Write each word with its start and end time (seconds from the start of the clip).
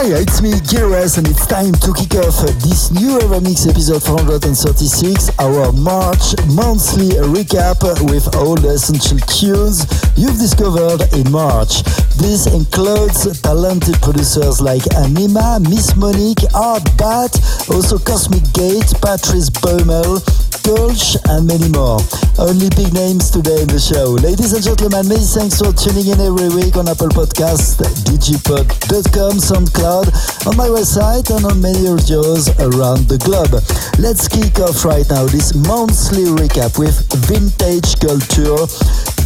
Hi, 0.00 0.06
it's 0.16 0.40
me, 0.40 0.52
Geras, 0.52 1.18
and 1.18 1.28
it's 1.28 1.46
time 1.46 1.74
to 1.74 1.92
kick 1.92 2.14
off 2.24 2.40
this 2.64 2.90
new 2.90 3.20
Evermix 3.20 3.68
episode 3.68 4.02
436, 4.02 5.28
our 5.38 5.72
March 5.72 6.32
monthly 6.56 7.20
recap 7.28 7.84
with 8.08 8.24
all 8.34 8.54
the 8.56 8.80
essential 8.80 9.20
tunes 9.28 9.84
you've 10.16 10.40
discovered 10.40 11.04
in 11.12 11.30
March. 11.30 11.84
This 12.16 12.48
includes 12.48 13.28
talented 13.42 14.00
producers 14.00 14.62
like 14.62 14.80
Anyma, 14.96 15.60
Miss 15.68 15.94
Monique, 15.94 16.48
ARTBAT, 16.56 17.68
also 17.68 17.98
Cosmic 17.98 18.48
Gate, 18.56 18.88
Patrice 19.04 19.52
Baumel, 19.52 20.16
Kölsch, 20.62 21.16
and 21.28 21.46
many 21.46 21.68
more. 21.68 22.00
Only 22.38 22.68
big 22.72 22.92
names 22.92 23.30
today 23.30 23.62
in 23.62 23.68
the 23.68 23.78
show. 23.78 24.16
Ladies 24.20 24.52
and 24.52 24.62
gentlemen, 24.62 25.08
many 25.08 25.24
thanks 25.24 25.60
for 25.60 25.72
tuning 25.72 26.08
in 26.08 26.20
every 26.20 26.48
week 26.50 26.76
on 26.76 26.88
Apple 26.88 27.12
Podcast, 27.12 27.80
digipod.com, 28.08 29.36
SoundCloud, 29.40 30.06
on 30.46 30.56
my 30.56 30.68
website, 30.68 31.28
and 31.34 31.44
on 31.44 31.60
many 31.60 31.88
radios 31.88 32.48
around 32.60 33.08
the 33.08 33.18
globe. 33.20 33.52
Let's 33.98 34.28
kick 34.28 34.58
off 34.60 34.84
right 34.84 35.08
now 35.10 35.26
this 35.26 35.54
monthly 35.54 36.30
recap 36.32 36.78
with 36.78 36.96
Vintage 37.28 37.98
Culture. 38.00 38.64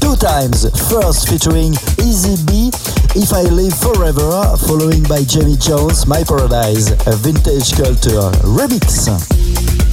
Two 0.01 0.17
times. 0.17 0.69
First 0.91 1.29
featuring 1.29 1.73
Easy 2.03 2.37
B, 2.45 2.69
If 3.17 3.33
I 3.33 3.43
Live 3.49 3.75
Forever, 3.79 4.57
following 4.67 5.03
by 5.05 5.25
Jamie 5.25 5.57
Jones, 5.57 6.07
My 6.07 6.25
Paradise, 6.25 6.91
a 7.07 7.17
Vintage 7.17 7.73
Culture 7.73 8.29
remix. 8.45 9.84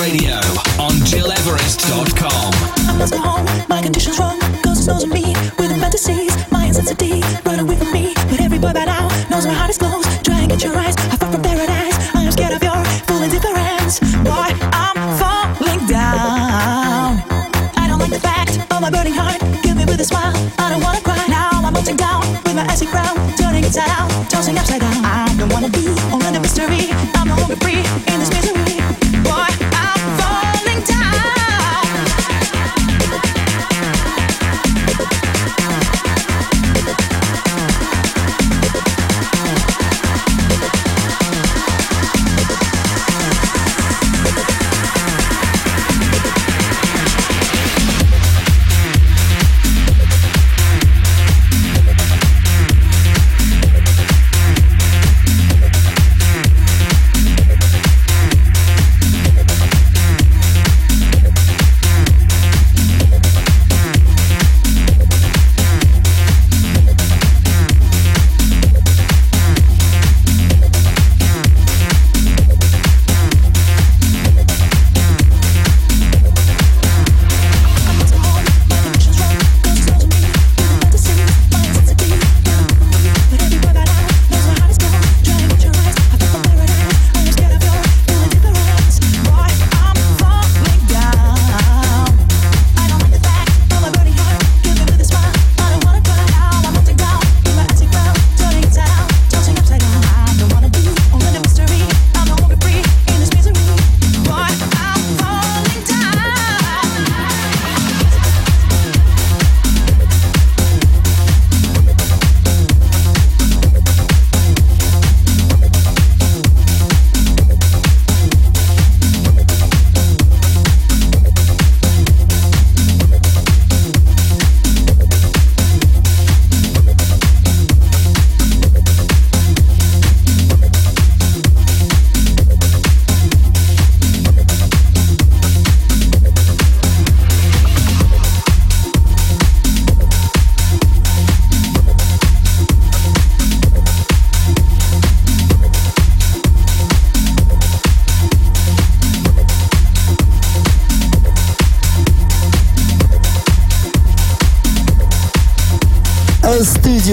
Radio 0.00 0.36
on 0.78 0.92
GilEverest.com. 1.04 2.52
My 3.68 3.82
condition's 3.82 4.18
wrong. 4.18 4.38
Me 5.08 5.34
with 5.58 5.80
fantasies, 5.80 6.34
my. 6.50 7.51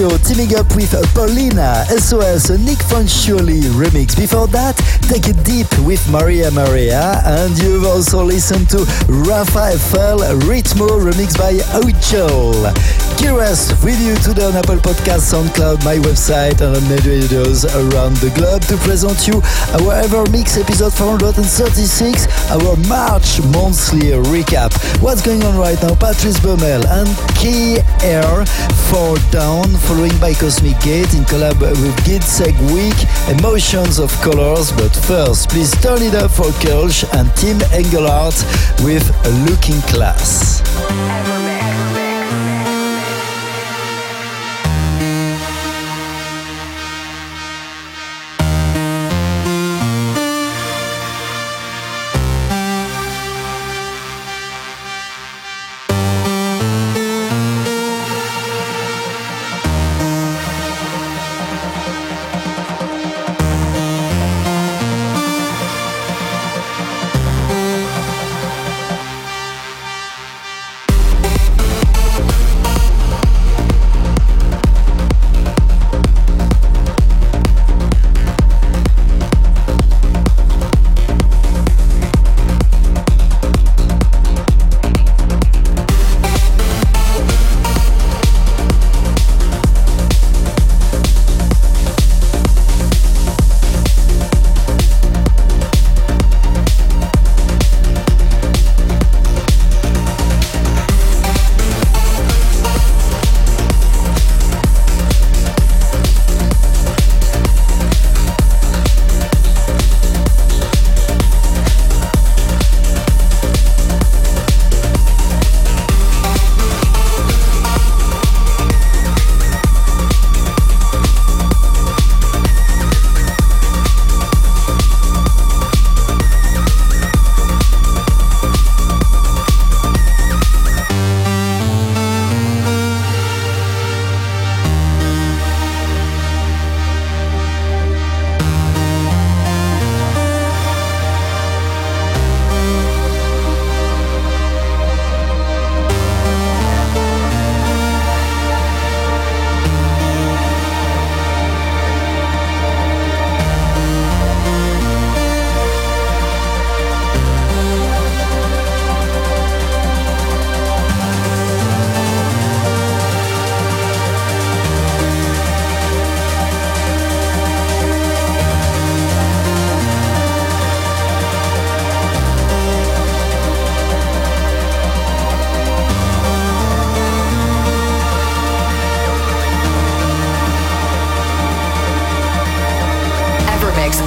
Studio, 0.00 0.18
teaming 0.24 0.56
up 0.56 0.74
with 0.74 0.92
Paulina, 1.14 1.84
SOS, 1.90 2.48
Nic 2.58 2.78
Fanciulli 2.78 3.60
remix. 3.76 4.16
Before 4.16 4.46
that, 4.46 4.74
Take 5.02 5.28
It 5.28 5.44
Deep 5.44 5.68
with 5.84 6.00
Maria 6.08 6.50
Maria, 6.50 7.20
and 7.26 7.58
you've 7.58 7.84
also 7.84 8.24
listened 8.24 8.70
to 8.70 8.78
Rafa 9.08 9.76
FL 9.76 10.24
Ritmo 10.48 10.88
remix 10.88 11.36
by 11.36 11.60
Ocho. 11.76 12.99
Curious 13.20 13.68
with 13.84 14.00
you 14.00 14.16
today 14.24 14.46
on 14.46 14.56
Apple 14.56 14.76
Podcasts, 14.76 15.28
SoundCloud, 15.28 15.84
my 15.84 15.96
website, 15.96 16.64
and 16.64 16.74
on 16.74 16.82
major 16.88 17.12
videos 17.20 17.68
around 17.68 18.16
the 18.16 18.32
globe 18.34 18.62
to 18.62 18.78
present 18.78 19.28
you 19.28 19.42
our 19.76 19.92
Ever 19.92 20.24
Mix 20.30 20.56
episode 20.56 20.94
436, 20.94 22.24
our 22.48 22.76
March 22.88 23.44
monthly 23.52 24.16
recap. 24.32 24.72
What's 25.02 25.20
going 25.20 25.42
on 25.44 25.58
right 25.58 25.76
now? 25.82 25.94
Patrice 25.96 26.40
Baumel 26.40 26.80
and 26.88 27.12
Key 27.36 27.84
Air 28.00 28.46
for 28.88 29.20
Down, 29.28 29.68
following 29.84 30.16
by 30.16 30.32
Cosmic 30.32 30.80
Gate 30.80 31.12
in 31.12 31.28
collab 31.28 31.60
with 31.60 31.96
Gidseg 32.08 32.56
Week, 32.72 32.96
Emotions 33.36 33.98
of 33.98 34.10
Colors. 34.22 34.72
But 34.72 34.96
first, 34.96 35.50
please 35.50 35.76
turn 35.82 36.00
it 36.00 36.14
up 36.14 36.30
for 36.30 36.48
Kölsch 36.64 37.04
and 37.12 37.28
Tim 37.36 37.60
Engelhardt 37.70 38.40
with 38.80 39.04
Looking 39.44 39.80
Glass. 39.92 40.64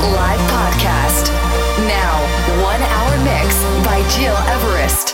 Live 0.01 0.39
podcast. 0.49 1.29
Now, 1.87 2.17
one 2.63 2.81
hour 2.81 3.23
mix 3.23 3.63
by 3.85 4.01
Gil 4.15 4.35
Everest. 4.49 5.12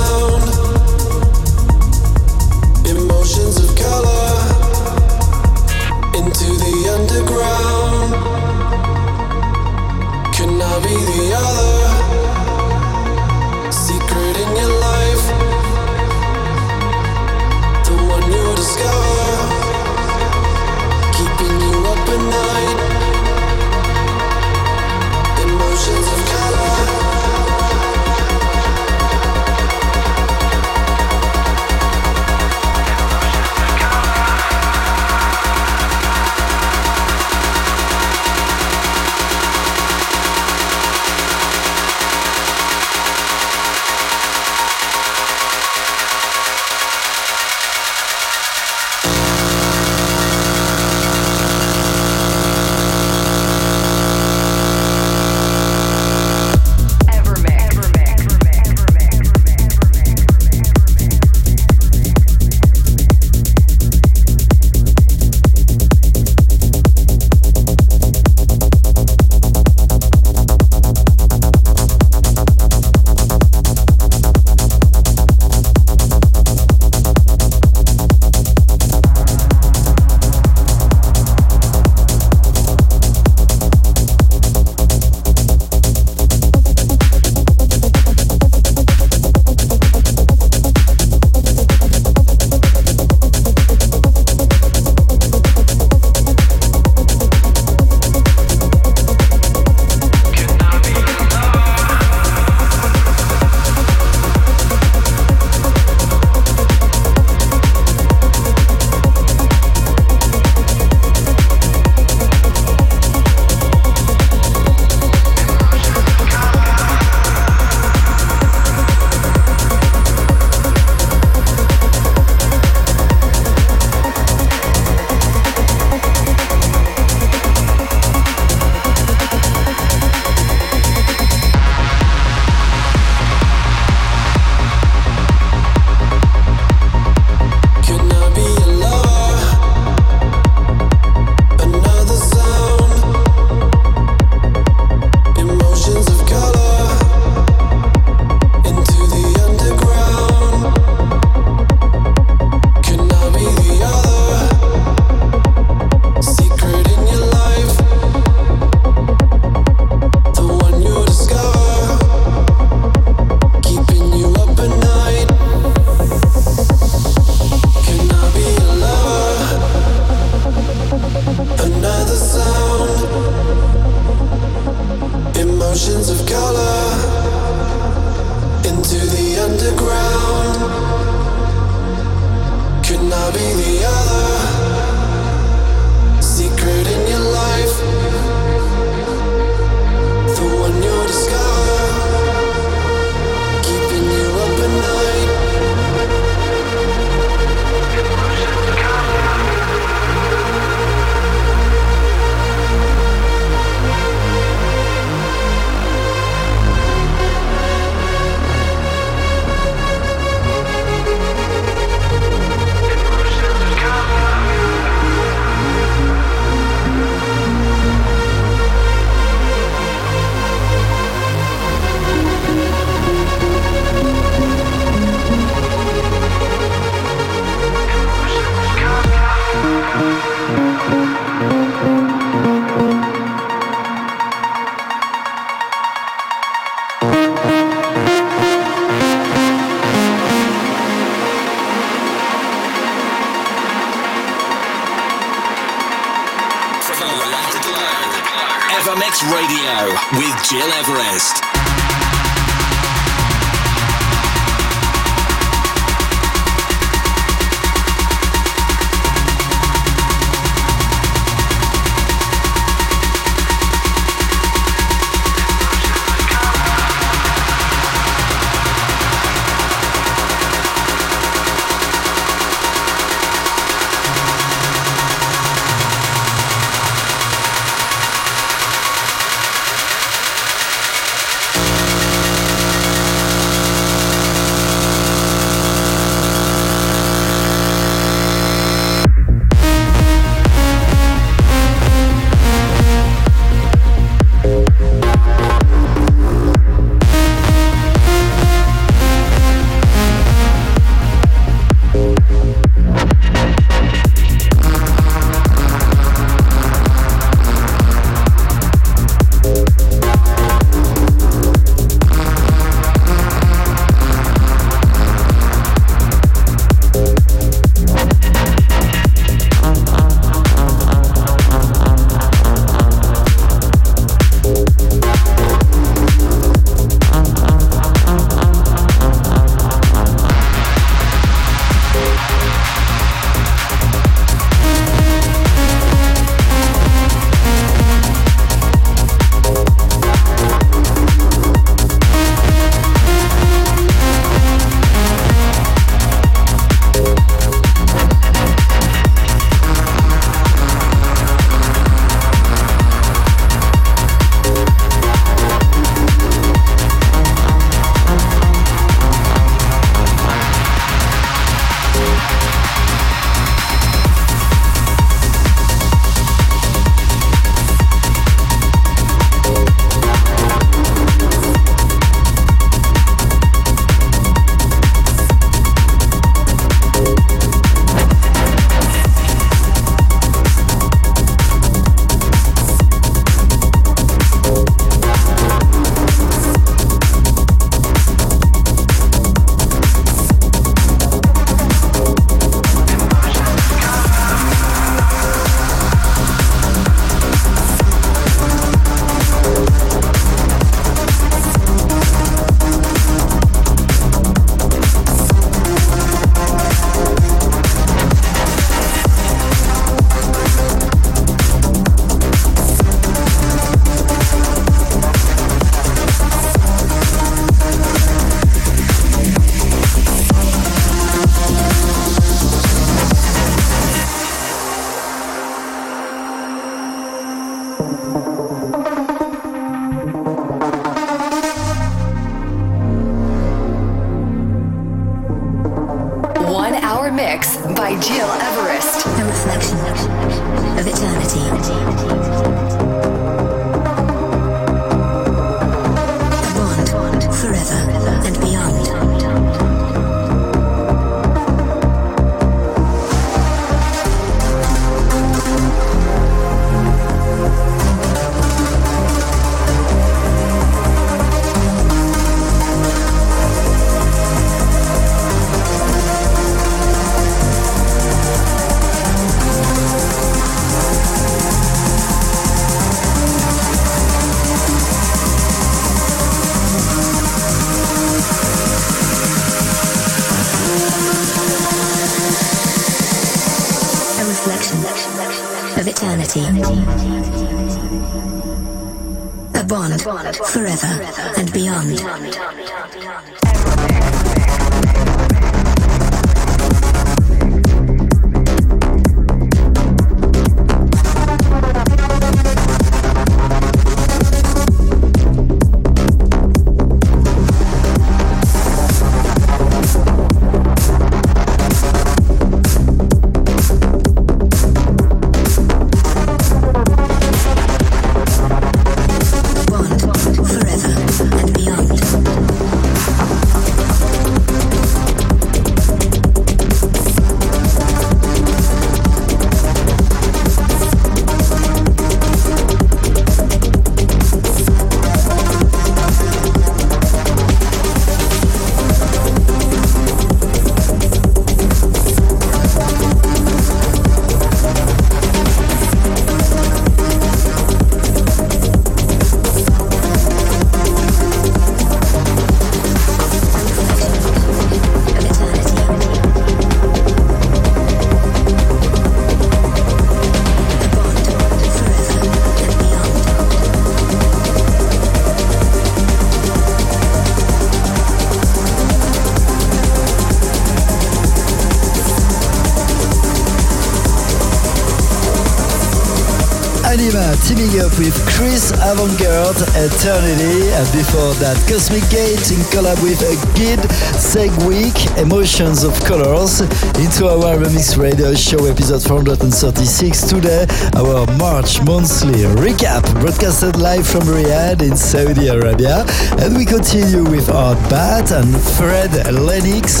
With 577.46 578.18
Chris 578.26 578.72
Avantgarde 578.72 579.62
Eternity. 579.78 580.68
And 580.74 580.86
before 580.92 581.32
that, 581.38 581.56
Cosmic 581.70 582.02
Gate 582.10 582.50
in 582.50 582.58
collab 582.74 583.00
with 583.00 583.22
a 583.22 583.38
Gid 583.56 583.78
Segweek, 584.18 585.16
Emotions 585.16 585.84
of 585.84 585.94
Colors. 586.02 586.60
Into 586.98 587.30
EverMix 587.30 587.96
Radio 587.96 588.34
Show 588.34 588.66
episode 588.66 589.02
436. 589.06 590.22
Today, 590.26 590.66
our 590.96 591.24
March 591.38 591.80
monthly 591.84 592.42
recap, 592.58 593.06
broadcasted 593.20 593.76
live 593.76 594.06
from 594.06 594.22
Riyadh 594.22 594.82
in 594.82 594.96
Saudi 594.96 595.46
Arabia. 595.46 596.04
And 596.42 596.56
we 596.56 596.66
continue 596.66 597.22
with 597.22 597.48
Art 597.48 597.78
Bat 597.88 598.32
and 598.32 598.50
Fred 598.74 599.14
Lennox. 599.32 600.00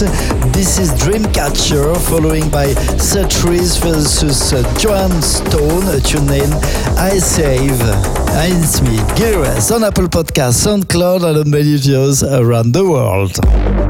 This 0.50 0.78
is 0.78 0.90
Dreamcatcher, 0.98 1.96
following 2.10 2.50
by 2.50 2.74
Setris 2.98 3.78
versus 3.80 4.50
Joan 4.82 5.22
Stone, 5.22 5.86
a 5.94 6.00
tune 6.00 6.26
named 6.26 6.52
I 6.98 7.18
Save. 7.36 7.82
It's 8.48 8.80
me, 8.80 8.96
Gires, 9.14 9.70
on 9.70 9.84
Apple 9.84 10.08
Podcasts, 10.08 10.64
SoundCloud, 10.64 11.22
and 11.22 11.38
on 11.40 11.50
many 11.50 11.76
videos 11.76 12.22
around 12.24 12.72
the 12.72 12.82
world. 12.82 13.85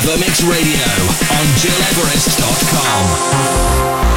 Evermix 0.00 0.40
Radio 0.48 0.88
on 1.36 1.44
GilEverest.com. 1.60 4.09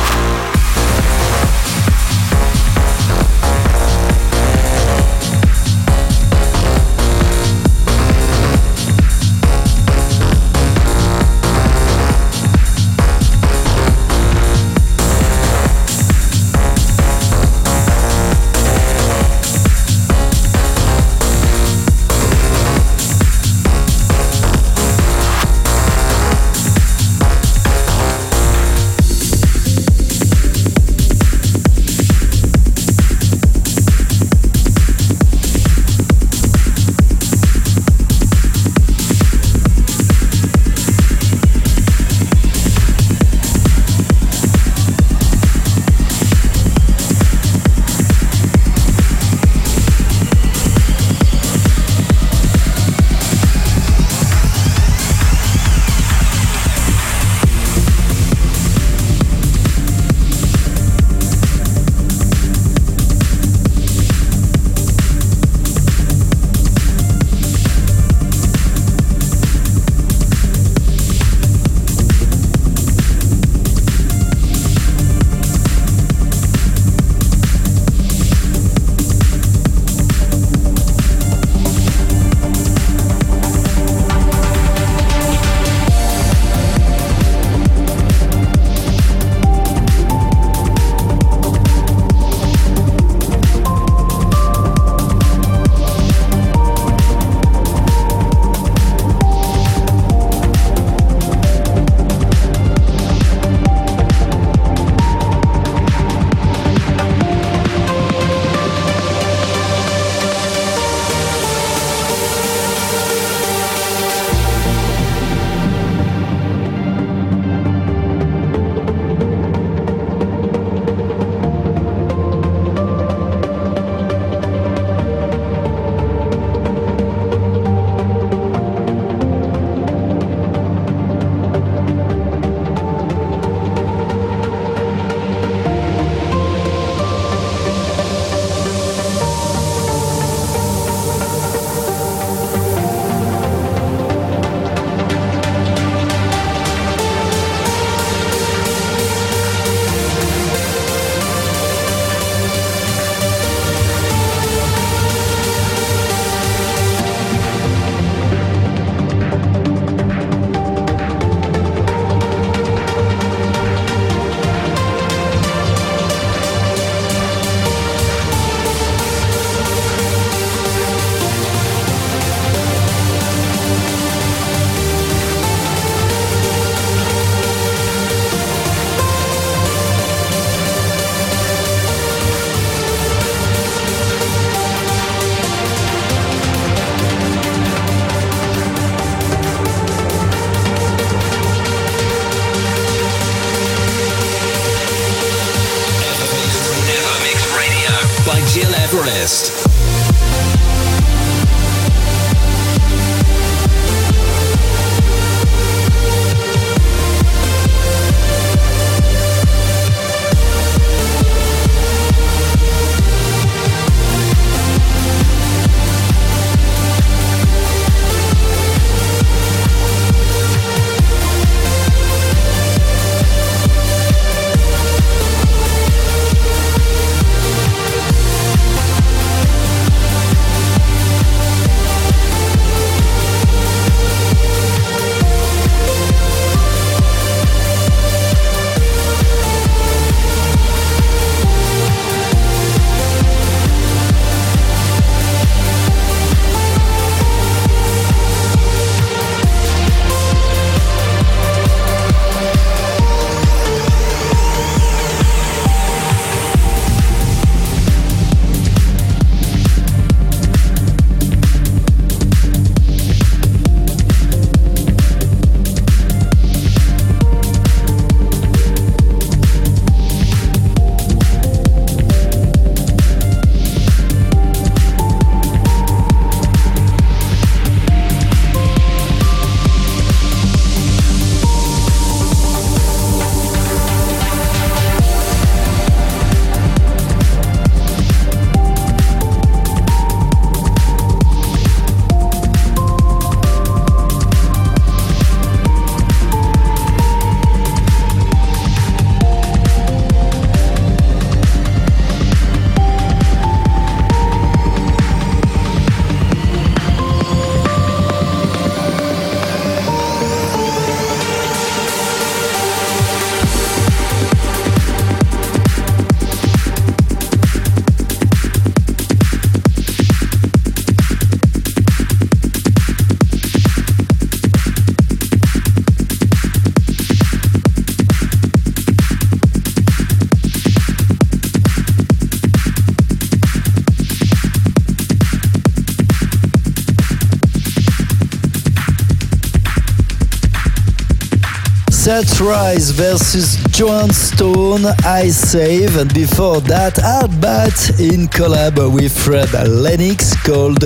Seth 342.13 342.41
Rice 342.41 342.89
versus 342.91 343.55
Joan 343.71 344.11
Stone, 344.11 344.85
I 345.03 345.29
Save, 345.29 345.97
and 345.97 346.13
before 346.13 346.61
that, 346.61 347.03
I 347.03 347.25
Bat 347.41 347.99
in 347.99 348.27
collab 348.27 348.77
with 348.93 349.17
Fred 349.17 349.51
Lennox 349.67 350.35
called 350.45 350.81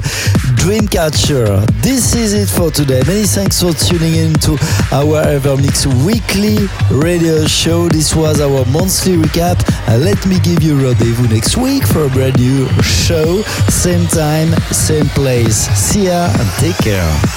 Dreamcatcher. 0.55 1.65
This 1.82 2.15
is 2.15 2.34
it 2.34 2.47
for 2.47 2.71
today. 2.71 3.01
Many 3.05 3.25
thanks 3.25 3.61
for 3.61 3.73
tuning 3.73 4.15
in 4.15 4.36
to 4.36 4.53
our 4.93 5.21
EverMix 5.25 5.86
weekly 6.05 6.69
radio 6.89 7.45
show. 7.45 7.89
This 7.89 8.15
was 8.15 8.39
our 8.39 8.63
monthly 8.67 9.17
recap. 9.17 9.59
Uh, 9.89 9.97
let 9.97 10.25
me 10.28 10.39
give 10.39 10.63
you 10.63 10.82
rendezvous 10.82 11.28
next 11.28 11.57
week 11.57 11.86
for 11.86 12.05
a 12.05 12.09
brand 12.09 12.39
new 12.39 12.69
show. 12.82 13.41
Same 13.67 14.07
time, 14.07 14.47
same 14.71 15.07
place. 15.07 15.67
See 15.75 16.05
ya 16.05 16.32
and 16.39 16.49
take 16.51 16.78
care. 16.78 17.36